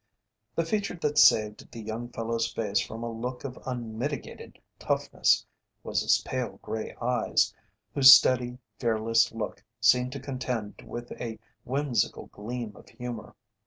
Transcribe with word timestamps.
The 0.55 0.65
feature 0.65 0.95
that 0.95 1.19
saved 1.19 1.71
the 1.71 1.79
young 1.79 2.09
fellow's 2.09 2.51
face 2.51 2.79
from 2.79 3.03
a 3.03 3.11
look 3.11 3.43
of 3.43 3.59
unmitigated 3.67 4.57
"toughness" 4.79 5.45
was 5.83 6.01
his 6.01 6.23
pale 6.25 6.57
gray 6.63 6.95
eyes, 6.99 7.53
whose 7.93 8.11
steady, 8.11 8.57
fearless 8.79 9.31
look 9.31 9.63
seemed 9.79 10.11
to 10.13 10.19
contend 10.19 10.81
with 10.87 11.11
a 11.21 11.37
whimsical 11.65 12.31
gleam 12.33 12.75
of 12.75 12.89
humour. 12.89 13.35